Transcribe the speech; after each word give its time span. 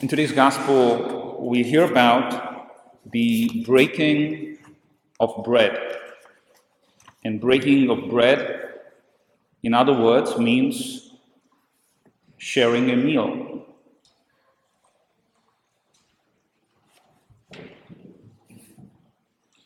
In 0.00 0.06
today's 0.06 0.30
gospel, 0.30 1.38
we 1.40 1.64
hear 1.64 1.82
about 1.82 2.70
the 3.10 3.64
breaking 3.66 4.58
of 5.18 5.42
bread. 5.44 5.96
And 7.24 7.40
breaking 7.40 7.90
of 7.90 8.08
bread, 8.08 8.74
in 9.64 9.74
other 9.74 9.92
words, 9.92 10.38
means 10.38 11.10
sharing 12.36 12.92
a 12.92 12.96
meal. 12.96 13.66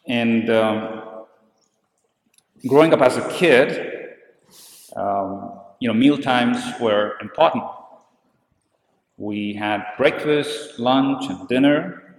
And 0.07 0.49
um, 0.49 1.27
growing 2.67 2.95
up 2.95 3.03
as 3.03 3.19
a 3.19 3.29
kid, 3.29 4.17
um, 4.97 5.61
you 5.79 5.89
know, 5.89 5.95
meal 5.95 6.17
times 6.17 6.59
were 6.81 7.19
important. 7.21 7.65
We 9.17 9.55
had 9.55 9.85
breakfast, 9.97 10.79
lunch, 10.79 11.29
and 11.29 11.47
dinner. 11.49 12.17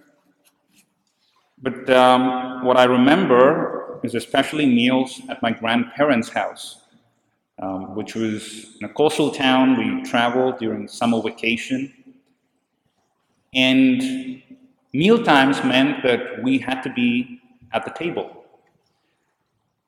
But 1.61 1.89
um, 1.89 2.65
what 2.65 2.77
I 2.77 2.83
remember 2.83 3.99
is 4.03 4.15
especially 4.15 4.65
meals 4.65 5.21
at 5.29 5.41
my 5.41 5.51
grandparents' 5.51 6.29
house, 6.29 6.81
um, 7.61 7.95
which 7.95 8.15
was 8.15 8.75
in 8.79 8.85
a 8.85 8.93
coastal 8.93 9.31
town. 9.31 9.77
We 9.77 10.03
traveled 10.03 10.59
during 10.59 10.87
summer 10.87 11.21
vacation. 11.21 11.93
And 13.53 14.41
meal 14.93 15.23
times 15.23 15.63
meant 15.63 16.03
that 16.03 16.43
we 16.43 16.57
had 16.57 16.81
to 16.83 16.89
be 16.93 17.41
at 17.71 17.85
the 17.85 17.91
table. 17.91 18.45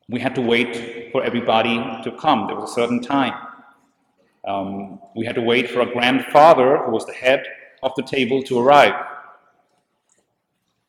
We 0.10 0.20
had 0.20 0.36
to 0.36 0.42
wait 0.42 1.12
for 1.12 1.24
everybody 1.24 1.78
to 2.04 2.12
come. 2.20 2.48
There 2.48 2.56
was 2.56 2.72
a 2.72 2.74
certain 2.74 3.02
time. 3.02 3.45
Um, 4.48 5.00
we 5.16 5.26
had 5.26 5.36
to 5.36 5.42
wait 5.42 5.70
for 5.70 5.82
a 5.82 5.92
grandfather, 5.92 6.78
who 6.86 6.92
was 6.92 7.06
the 7.06 7.14
head 7.14 7.46
of 7.82 7.92
the 7.96 8.04
table, 8.04 8.44
to 8.44 8.60
arrive. 8.60 8.94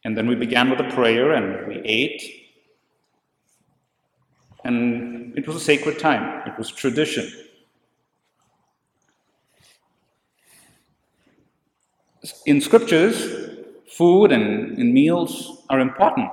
And 0.04 0.16
then 0.16 0.28
we 0.28 0.34
began 0.34 0.70
with 0.70 0.80
a 0.80 0.90
prayer 0.90 1.32
and 1.32 1.66
we 1.66 1.80
ate. 1.84 2.22
And 4.64 5.36
it 5.36 5.46
was 5.46 5.56
a 5.56 5.60
sacred 5.60 5.98
time, 5.98 6.46
it 6.46 6.56
was 6.58 6.70
tradition. 6.70 7.30
In 12.44 12.60
scriptures, 12.60 13.50
food 13.88 14.32
and, 14.32 14.76
and 14.78 14.92
meals 14.92 15.64
are 15.70 15.80
important. 15.80 16.28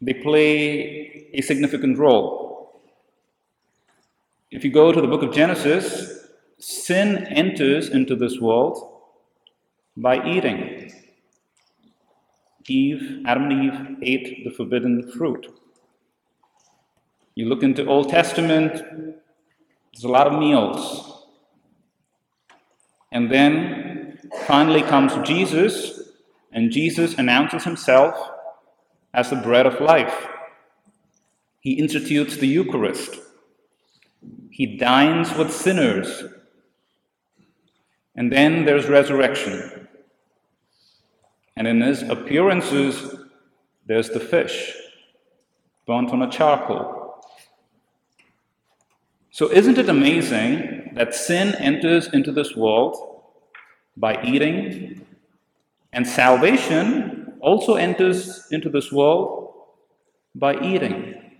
They 0.00 0.14
play 0.14 1.28
a 1.34 1.40
significant 1.40 1.98
role. 1.98 2.43
If 4.54 4.62
you 4.62 4.70
go 4.70 4.92
to 4.92 5.00
the 5.00 5.08
book 5.08 5.24
of 5.24 5.34
Genesis, 5.34 6.28
sin 6.60 7.26
enters 7.26 7.88
into 7.88 8.14
this 8.14 8.38
world 8.38 9.00
by 9.96 10.24
eating. 10.24 10.92
Eve, 12.68 13.24
Adam 13.26 13.50
and 13.50 13.64
Eve 13.64 13.96
ate 14.00 14.44
the 14.44 14.52
forbidden 14.52 15.10
fruit. 15.10 15.48
You 17.34 17.48
look 17.48 17.64
into 17.64 17.84
Old 17.84 18.10
Testament, 18.10 18.74
there's 19.92 20.04
a 20.04 20.08
lot 20.08 20.28
of 20.28 20.38
meals. 20.38 21.26
And 23.10 23.32
then 23.32 24.20
finally 24.46 24.82
comes 24.82 25.16
Jesus, 25.26 26.00
and 26.52 26.70
Jesus 26.70 27.14
announces 27.14 27.64
himself 27.64 28.14
as 29.12 29.30
the 29.30 29.36
bread 29.36 29.66
of 29.66 29.80
life. 29.80 30.28
He 31.58 31.72
institutes 31.72 32.36
the 32.36 32.46
Eucharist. 32.46 33.18
He 34.54 34.76
dines 34.76 35.34
with 35.34 35.52
sinners. 35.52 36.22
And 38.14 38.30
then 38.30 38.64
there's 38.64 38.86
resurrection. 38.86 39.88
And 41.56 41.66
in 41.66 41.80
his 41.80 42.02
appearances, 42.02 43.16
there's 43.84 44.10
the 44.10 44.20
fish 44.20 44.72
burnt 45.88 46.10
on 46.10 46.22
a 46.22 46.30
charcoal. 46.30 47.20
So, 49.32 49.50
isn't 49.50 49.76
it 49.76 49.88
amazing 49.88 50.92
that 50.94 51.16
sin 51.16 51.56
enters 51.56 52.06
into 52.12 52.30
this 52.30 52.54
world 52.54 53.24
by 53.96 54.22
eating, 54.22 55.04
and 55.92 56.06
salvation 56.06 57.38
also 57.40 57.74
enters 57.74 58.46
into 58.52 58.70
this 58.70 58.92
world 58.92 59.52
by 60.36 60.60
eating? 60.60 61.32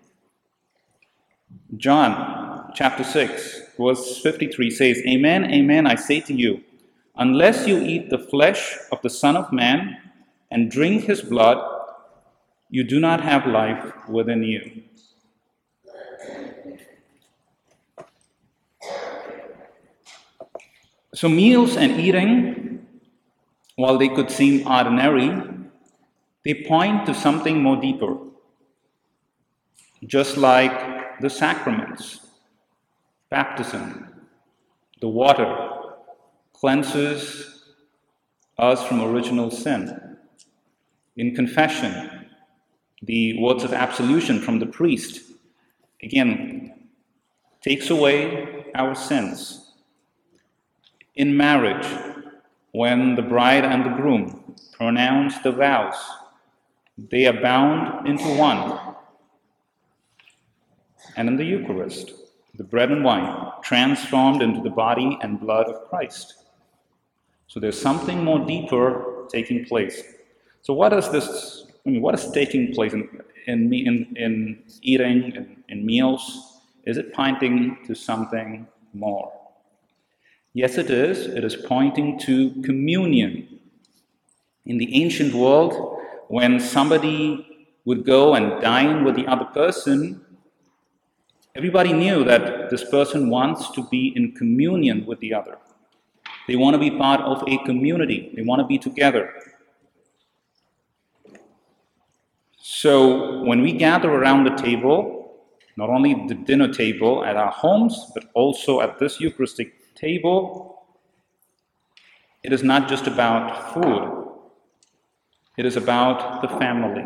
John 1.76 2.33
chapter 2.74 3.04
6, 3.04 3.62
verse 3.78 4.20
53 4.20 4.70
says, 4.70 5.02
Amen, 5.06 5.44
amen, 5.50 5.86
I 5.86 5.94
say 5.94 6.20
to 6.22 6.34
you, 6.34 6.62
unless 7.16 7.66
you 7.66 7.78
eat 7.78 8.10
the 8.10 8.18
flesh 8.18 8.76
of 8.90 9.00
the 9.02 9.10
Son 9.10 9.36
of 9.36 9.52
Man 9.52 9.96
and 10.50 10.70
drink 10.70 11.04
his 11.04 11.22
blood, 11.22 11.58
you 12.70 12.82
do 12.82 12.98
not 12.98 13.22
have 13.22 13.46
life 13.46 13.92
within 14.08 14.42
you. 14.42 14.82
So, 21.14 21.28
meals 21.28 21.76
and 21.76 22.00
eating, 22.00 22.86
while 23.76 23.98
they 23.98 24.08
could 24.08 24.30
seem 24.30 24.66
ordinary, 24.66 25.30
they 26.44 26.54
point 26.66 27.06
to 27.06 27.14
something 27.14 27.62
more 27.62 27.80
deeper. 27.80 28.18
Just 30.04 30.36
like 30.36 31.20
the 31.20 31.30
sacraments, 31.30 32.23
baptism, 33.38 33.84
the 35.00 35.08
water 35.08 35.50
cleanses 36.52 37.64
us 38.58 38.80
from 38.86 39.00
original 39.00 39.50
sin. 39.50 40.16
In 41.16 41.34
confession, 41.34 41.92
the 43.02 43.40
words 43.40 43.64
of 43.64 43.72
absolution 43.72 44.40
from 44.40 44.60
the 44.60 44.66
priest, 44.78 45.12
again, 46.02 46.88
takes 47.60 47.90
away 47.90 48.66
our 48.74 48.94
sins 48.94 49.64
in 51.16 51.36
marriage, 51.36 51.86
when 52.72 53.14
the 53.14 53.22
bride 53.22 53.64
and 53.64 53.84
the 53.84 53.96
groom 54.00 54.56
pronounce 54.72 55.38
the 55.38 55.52
vows, 55.52 55.94
they 56.98 57.26
are 57.26 57.40
bound 57.40 58.08
into 58.08 58.24
one. 58.36 58.78
And 61.16 61.28
in 61.28 61.36
the 61.36 61.44
Eucharist, 61.44 62.12
the 62.56 62.64
bread 62.64 62.90
and 62.90 63.04
wine 63.04 63.50
transformed 63.62 64.42
into 64.42 64.62
the 64.62 64.70
body 64.70 65.18
and 65.22 65.40
blood 65.40 65.66
of 65.66 65.88
Christ. 65.88 66.44
So 67.48 67.60
there's 67.60 67.80
something 67.80 68.22
more 68.22 68.44
deeper 68.44 69.26
taking 69.28 69.64
place. 69.64 70.02
So 70.62 70.72
what 70.72 70.92
is 70.92 71.08
this? 71.10 71.66
I 71.86 71.90
mean, 71.90 72.02
what 72.02 72.14
is 72.14 72.30
taking 72.30 72.72
place 72.72 72.92
in 72.92 73.08
in 73.46 73.72
in, 73.72 74.16
in 74.16 74.62
eating 74.82 75.32
in, 75.34 75.64
in 75.68 75.86
meals? 75.86 76.60
Is 76.84 76.96
it 76.96 77.12
pointing 77.12 77.78
to 77.86 77.94
something 77.94 78.66
more? 78.92 79.32
Yes, 80.52 80.78
it 80.78 80.90
is. 80.90 81.26
It 81.26 81.44
is 81.44 81.56
pointing 81.56 82.18
to 82.20 82.62
communion. 82.62 83.58
In 84.66 84.78
the 84.78 85.02
ancient 85.02 85.34
world, 85.34 85.98
when 86.28 86.60
somebody 86.60 87.68
would 87.84 88.04
go 88.04 88.34
and 88.34 88.62
dine 88.62 89.04
with 89.04 89.16
the 89.16 89.26
other 89.26 89.44
person, 89.46 90.23
everybody 91.56 91.92
knew 91.92 92.24
that 92.24 92.68
this 92.70 92.82
person 92.90 93.30
wants 93.30 93.70
to 93.70 93.86
be 93.88 94.12
in 94.16 94.32
communion 94.32 95.06
with 95.06 95.20
the 95.20 95.32
other. 95.32 95.56
They 96.48 96.56
want 96.56 96.74
to 96.74 96.78
be 96.78 96.90
part 96.90 97.20
of 97.20 97.44
a 97.46 97.58
community, 97.64 98.32
they 98.34 98.42
want 98.42 98.60
to 98.60 98.66
be 98.66 98.78
together. 98.78 99.32
So 102.58 103.44
when 103.44 103.62
we 103.62 103.72
gather 103.72 104.10
around 104.10 104.44
the 104.44 104.56
table, 104.56 105.36
not 105.76 105.90
only 105.90 106.26
the 106.26 106.34
dinner 106.34 106.72
table 106.72 107.24
at 107.24 107.36
our 107.36 107.50
homes, 107.50 108.10
but 108.14 108.24
also 108.34 108.80
at 108.80 108.98
this 108.98 109.20
Eucharistic 109.20 109.94
table, 109.94 110.86
it 112.42 112.52
is 112.52 112.62
not 112.62 112.88
just 112.88 113.06
about 113.06 113.72
food, 113.72 114.28
it 115.56 115.64
is 115.64 115.76
about 115.76 116.42
the 116.42 116.48
family, 116.48 117.04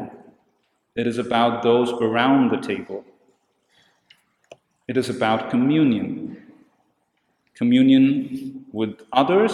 it 0.97 1.07
is 1.07 1.19
about 1.19 1.63
those 1.63 1.93
around 1.93 2.51
the 2.51 2.57
table, 2.57 3.05
it 4.89 4.97
is 4.97 5.11
about 5.11 5.51
communion. 5.51 6.37
Communion 7.55 8.65
with 8.73 9.03
others, 9.13 9.53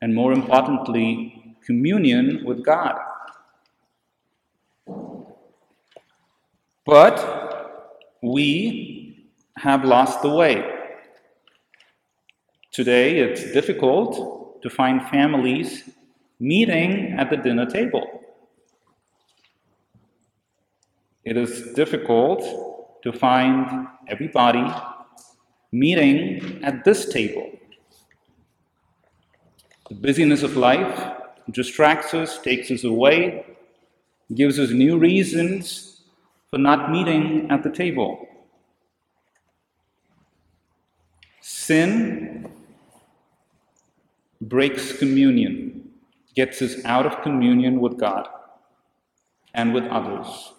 and 0.00 0.14
more 0.14 0.32
importantly, 0.32 1.56
communion 1.66 2.44
with 2.44 2.64
God. 2.64 2.96
But 6.86 8.16
we 8.22 9.28
have 9.56 9.84
lost 9.84 10.22
the 10.22 10.30
way. 10.30 10.68
Today, 12.70 13.18
it's 13.18 13.52
difficult 13.52 14.62
to 14.62 14.70
find 14.70 15.02
families 15.08 15.90
meeting 16.38 17.16
at 17.18 17.30
the 17.30 17.36
dinner 17.36 17.66
table. 17.66 18.20
It 21.24 21.36
is 21.36 21.72
difficult 21.74 22.71
to 23.02 23.12
find 23.12 23.88
everybody 24.08 24.64
meeting 25.72 26.60
at 26.62 26.84
this 26.84 27.08
table. 27.12 27.50
The 29.88 29.94
busyness 29.94 30.42
of 30.42 30.56
life 30.56 31.12
distracts 31.50 32.14
us, 32.14 32.38
takes 32.38 32.70
us 32.70 32.84
away, 32.84 33.44
gives 34.34 34.58
us 34.58 34.70
new 34.70 34.98
reasons 34.98 36.02
for 36.50 36.58
not 36.58 36.90
meeting 36.90 37.50
at 37.50 37.62
the 37.62 37.70
table. 37.70 38.26
Sin 41.40 42.50
breaks 44.40 44.96
communion, 44.96 45.90
gets 46.34 46.62
us 46.62 46.84
out 46.84 47.06
of 47.06 47.20
communion 47.22 47.80
with 47.80 47.98
God 47.98 48.28
and 49.54 49.72
with 49.74 49.84
others. 49.84 50.52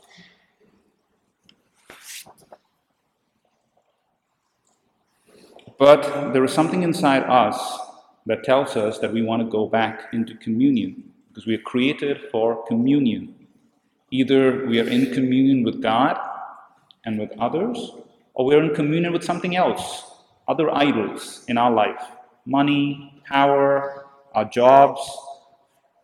But 5.78 6.34
there 6.34 6.44
is 6.44 6.54
something 6.54 6.84
inside 6.84 7.24
us 7.24 7.80
that 8.26 8.44
tells 8.44 8.76
us 8.76 9.00
that 9.00 9.12
we 9.12 9.22
want 9.22 9.42
to 9.42 9.50
go 9.50 9.68
back 9.68 10.14
into 10.14 10.36
communion 10.36 11.12
because 11.28 11.48
we 11.48 11.56
are 11.56 11.62
created 11.62 12.22
for 12.32 12.66
communion. 12.68 13.36
Either 14.12 14.66
we 14.68 14.80
are 14.80 14.88
in 14.88 15.12
communion 15.14 15.64
with 15.64 15.82
God 15.82 16.18
and 17.06 17.20
with 17.20 17.32
others, 17.40 17.92
or 18.34 18.46
we're 18.46 18.64
in 18.64 18.76
communion 18.76 19.12
with 19.12 19.24
something 19.24 19.56
else, 19.56 20.04
other 20.48 20.70
idols 20.74 21.44
in 21.48 21.58
our 21.58 21.72
life 21.72 22.04
money, 22.46 23.22
power, 23.26 24.06
our 24.36 24.46
jobs, 24.46 25.02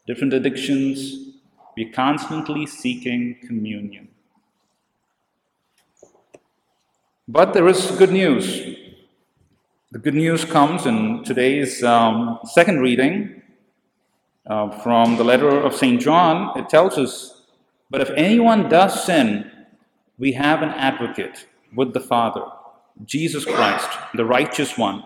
different 0.08 0.34
addictions. 0.34 1.36
We're 1.76 1.92
constantly 1.92 2.66
seeking 2.66 3.38
communion. 3.46 4.08
But 7.28 7.54
there 7.54 7.68
is 7.68 7.92
good 7.92 8.12
news. 8.12 8.79
The 9.92 9.98
good 9.98 10.14
news 10.14 10.46
comes 10.46 10.86
in 10.86 11.24
today's 11.24 11.84
um, 11.84 12.38
second 12.44 12.80
reading 12.80 13.42
uh, 14.46 14.70
from 14.82 15.18
the 15.18 15.24
letter 15.24 15.50
of 15.50 15.74
St. 15.74 16.00
John. 16.00 16.56
It 16.60 16.70
tells 16.70 16.96
us, 17.00 17.42
But 17.90 18.02
if 18.02 18.12
anyone 18.12 18.70
does 18.70 19.04
sin, 19.04 19.50
we 20.20 20.34
have 20.34 20.62
an 20.62 20.70
advocate 20.70 21.48
with 21.74 21.96
the 21.96 22.00
Father, 22.00 22.44
Jesus 23.04 23.46
Christ, 23.46 23.90
the 24.14 24.26
righteous 24.26 24.78
one. 24.78 25.04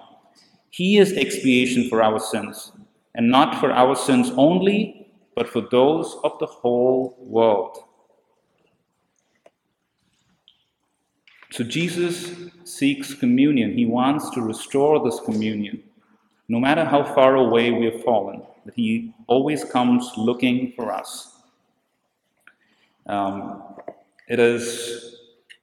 He 0.69 0.97
is 0.97 1.13
expiation 1.13 1.87
for 1.87 2.03
our 2.03 2.19
sins, 2.19 2.73
and 3.15 3.31
not 3.31 3.61
for 3.61 3.71
our 3.71 3.95
sins 3.95 4.31
only, 4.35 5.07
but 5.33 5.47
for 5.47 5.61
those 5.61 6.17
of 6.25 6.37
the 6.39 6.45
whole 6.45 7.15
world. 7.21 7.77
So 11.53 11.63
Jesus 11.63 12.31
seeks 12.63 13.13
communion. 13.13 13.77
He 13.77 13.85
wants 13.85 14.31
to 14.31 14.41
restore 14.41 15.03
this 15.03 15.19
communion. 15.19 15.83
No 16.49 16.59
matter 16.59 16.83
how 16.83 17.03
far 17.03 17.35
away 17.35 17.69
we 17.69 17.85
have 17.85 18.03
fallen, 18.03 18.41
that 18.65 18.73
He 18.73 19.13
always 19.27 19.63
comes 19.63 20.11
looking 20.17 20.73
for 20.75 20.91
us. 20.91 21.43
Um, 23.05 23.61
it, 24.27 24.39
is, 24.39 25.17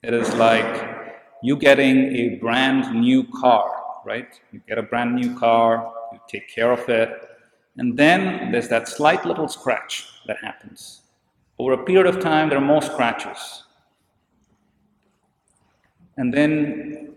it 0.05 0.15
is 0.15 0.33
like 0.37 1.27
you 1.43 1.57
getting 1.57 2.15
a 2.15 2.29
brand 2.37 2.95
new 2.95 3.25
car, 3.41 3.69
right? 4.07 4.29
You 4.53 4.61
get 4.69 4.79
a 4.79 4.85
brand 4.85 5.17
new 5.17 5.37
car, 5.37 5.93
you 6.13 6.21
take 6.29 6.49
care 6.49 6.71
of 6.71 6.89
it, 6.89 7.11
and 7.79 7.99
then 7.99 8.53
there's 8.53 8.69
that 8.69 8.87
slight 8.87 9.27
little 9.27 9.49
scratch 9.49 10.07
that 10.29 10.37
happens. 10.41 11.01
Over 11.59 11.73
a 11.73 11.85
period 11.85 12.07
of 12.07 12.21
time, 12.21 12.49
there 12.49 12.59
are 12.59 12.65
more 12.65 12.81
scratches. 12.81 13.65
And 16.17 16.33
then 16.35 17.15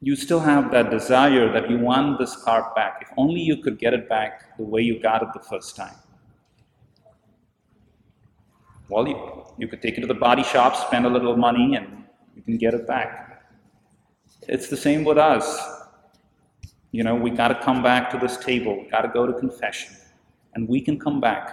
you 0.00 0.16
still 0.16 0.40
have 0.40 0.70
that 0.70 0.90
desire 0.90 1.50
that 1.52 1.70
you 1.70 1.78
want 1.78 2.18
this 2.18 2.36
car 2.36 2.72
back. 2.74 2.98
If 3.02 3.08
only 3.16 3.40
you 3.40 3.56
could 3.56 3.78
get 3.78 3.94
it 3.94 4.08
back 4.08 4.56
the 4.58 4.64
way 4.64 4.82
you 4.82 5.00
got 5.00 5.22
it 5.22 5.28
the 5.32 5.40
first 5.40 5.76
time. 5.76 5.94
Well, 8.90 9.08
you, 9.08 9.44
you 9.56 9.66
could 9.66 9.80
take 9.80 9.96
it 9.96 10.02
to 10.02 10.06
the 10.06 10.14
body 10.14 10.42
shop, 10.42 10.76
spend 10.76 11.06
a 11.06 11.08
little 11.08 11.36
money, 11.36 11.74
and 11.74 12.04
you 12.36 12.42
can 12.42 12.58
get 12.58 12.74
it 12.74 12.86
back. 12.86 13.44
It's 14.46 14.68
the 14.68 14.76
same 14.76 15.04
with 15.04 15.16
us. 15.16 15.58
You 16.92 17.02
know, 17.02 17.14
we 17.14 17.30
got 17.30 17.48
to 17.48 17.54
come 17.54 17.82
back 17.82 18.10
to 18.10 18.18
this 18.18 18.36
table, 18.36 18.82
we 18.82 18.90
got 18.90 19.02
to 19.02 19.08
go 19.08 19.26
to 19.26 19.32
confession, 19.32 19.96
and 20.54 20.68
we 20.68 20.80
can 20.80 20.98
come 20.98 21.20
back 21.20 21.50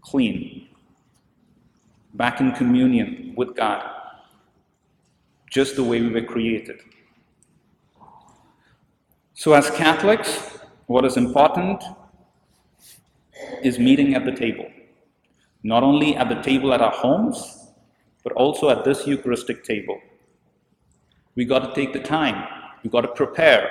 clean, 0.00 0.68
back 2.14 2.40
in 2.40 2.52
communion 2.52 3.34
with 3.36 3.56
God 3.56 4.01
just 5.52 5.76
the 5.76 5.84
way 5.84 6.00
we 6.00 6.08
were 6.08 6.22
created. 6.22 6.80
So, 9.34 9.52
as 9.52 9.70
Catholics, 9.70 10.58
what 10.86 11.04
is 11.04 11.18
important 11.18 11.84
is 13.62 13.78
meeting 13.78 14.14
at 14.14 14.24
the 14.24 14.32
table. 14.32 14.66
Not 15.62 15.82
only 15.82 16.16
at 16.16 16.30
the 16.30 16.40
table 16.40 16.72
at 16.72 16.80
our 16.80 16.90
homes, 16.90 17.68
but 18.24 18.32
also 18.32 18.70
at 18.70 18.82
this 18.84 19.06
Eucharistic 19.06 19.62
table. 19.62 20.00
We 21.34 21.44
got 21.44 21.60
to 21.60 21.74
take 21.74 21.92
the 21.92 22.00
time, 22.00 22.46
we 22.82 22.88
got 22.88 23.02
to 23.02 23.08
prepare, 23.08 23.70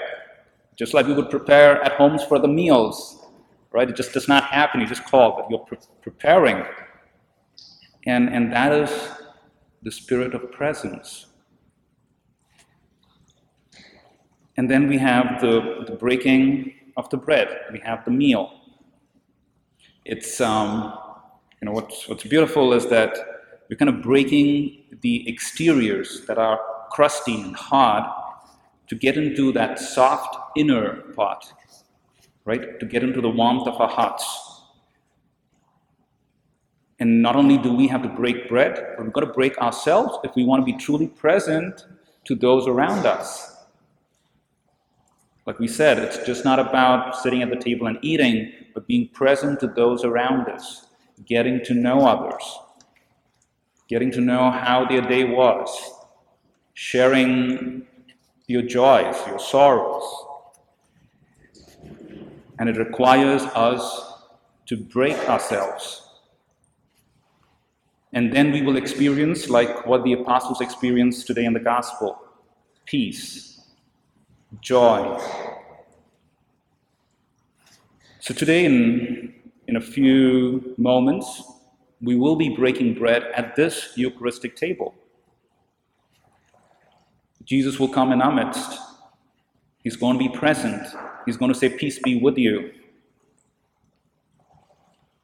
just 0.77 0.93
like 0.93 1.07
we 1.07 1.13
would 1.13 1.31
prepare 1.31 1.83
at 1.83 1.93
homes 1.93 2.23
for 2.23 2.37
the 2.37 2.47
meals, 2.47 3.25
right? 3.71 3.89
It 3.89 3.95
just 3.95 4.13
does 4.13 4.27
not 4.27 4.43
happen, 4.43 4.81
you 4.81 4.87
just 4.87 5.05
call, 5.05 5.35
but 5.35 5.49
you're 5.49 5.65
pre- 5.65 5.77
preparing. 6.01 6.63
And, 8.05 8.29
and 8.29 8.51
that 8.53 8.71
is 8.71 8.91
the 9.81 9.91
spirit 9.91 10.35
of 10.35 10.51
presence. 10.51 11.27
And 14.57 14.69
then 14.69 14.88
we 14.88 14.98
have 14.98 15.42
the, 15.42 15.86
the 15.88 15.95
breaking 15.95 16.74
of 16.98 17.09
the 17.09 17.18
bread. 17.18 17.48
We 17.71 17.80
have 17.80 18.03
the 18.06 18.12
meal. 18.12 18.51
It's, 20.06 20.42
um, 20.42 20.98
you 21.62 21.68
know, 21.68 21.71
what's, 21.71 22.07
what's 22.07 22.24
beautiful 22.24 22.74
is 22.74 22.88
that 22.88 23.18
we're 23.69 23.77
kind 23.77 23.89
of 23.89 24.01
breaking 24.01 24.83
the 25.01 25.27
exteriors 25.30 26.25
that 26.27 26.38
are 26.38 26.59
crusty 26.92 27.39
and 27.39 27.56
hard 27.56 28.03
to 28.88 28.95
get 28.95 29.15
into 29.15 29.53
that 29.53 29.80
soft 29.80 30.38
inner 30.57 30.95
part, 31.15 31.45
right? 32.44 32.80
To 32.80 32.86
get 32.86 33.03
into 33.03 33.21
the 33.21 33.30
warmth 33.30 33.68
of 33.68 33.80
our 33.80 33.88
hearts. 33.88 34.25
And 37.00 37.21
not 37.21 37.36
only 37.36 37.57
do 37.57 37.74
we 37.74 37.88
have 37.88 38.03
to 38.03 38.09
break 38.09 38.50
bread, 38.50 38.94
but 38.98 39.06
we've 39.06 39.13
got 39.13 39.21
to 39.21 39.33
break 39.33 39.57
ourselves 39.59 40.18
if 40.24 40.36
we 40.36 40.44
want 40.44 40.62
to 40.62 40.65
be 40.65 40.77
truly 40.77 41.07
present 41.07 41.86
to 42.25 42.36
those 42.36 42.68
around 42.68 43.06
us. 43.06 43.50
Like 45.51 45.59
we 45.59 45.68
said, 45.68 46.00
it's 46.00 46.25
just 46.25 46.45
not 46.45 46.59
about 46.59 47.13
sitting 47.13 47.42
at 47.42 47.50
the 47.50 47.57
table 47.57 47.88
and 47.88 48.00
eating, 48.01 48.53
but 48.74 48.88
being 48.88 49.09
present 49.09 49.59
to 49.59 49.68
those 49.68 50.05
around 50.05 50.48
us, 50.48 50.86
getting 51.25 51.62
to 51.65 51.74
know 51.74 52.08
others, 52.08 52.41
getting 53.89 54.12
to 54.12 54.22
know 54.22 54.50
how 54.50 54.86
their 54.86 55.01
day 55.01 55.25
was, 55.25 55.77
sharing 56.74 57.86
your 58.48 58.62
joys, 58.62 59.17
your 59.27 59.39
sorrows. 59.39 60.05
And 62.58 62.70
it 62.70 62.77
requires 62.77 63.41
us 63.41 64.13
to 64.67 64.77
break 64.77 65.17
ourselves. 65.27 66.01
And 68.13 68.31
then 68.31 68.53
we 68.53 68.62
will 68.62 68.77
experience, 68.77 69.50
like 69.50 69.86
what 69.86 70.05
the 70.05 70.13
apostles 70.13 70.62
experienced 70.62 71.27
today 71.27 71.43
in 71.43 71.51
the 71.51 71.60
gospel 71.60 72.17
peace 72.86 73.50
joy. 74.60 75.20
So, 78.20 78.34
today, 78.34 78.65
in, 78.65 79.34
in 79.67 79.77
a 79.77 79.81
few 79.81 80.75
moments, 80.77 81.43
we 82.01 82.15
will 82.15 82.36
be 82.36 82.50
breaking 82.50 82.96
bread 82.96 83.24
at 83.36 83.55
this 83.55 83.93
Eucharistic 83.96 84.55
table. 84.55 84.93
Jesus 87.46 87.79
will 87.79 87.89
come 87.89 88.12
in 88.12 88.22
our 88.22 88.31
midst. 88.31 88.79
He's 89.84 89.96
going 89.96 90.17
to 90.17 90.20
be 90.20 90.29
present. 90.29 90.88
He's 91.25 91.38
going 91.38 91.51
to 91.51 91.58
say, 91.58 91.70
Peace 91.70 92.00
be 92.00 92.20
with 92.20 92.38
you. 92.38 92.72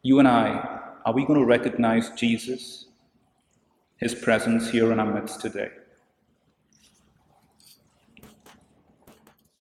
You 0.01 0.19
and 0.19 0.27
I, 0.27 0.81
are 1.05 1.13
we 1.13 1.25
going 1.25 1.39
to 1.39 1.45
recognize 1.45 2.09
Jesus, 2.11 2.85
his 3.97 4.15
presence 4.15 4.69
here 4.69 4.91
in 4.91 4.99
our 4.99 5.13
midst 5.13 5.41
today? 5.41 5.69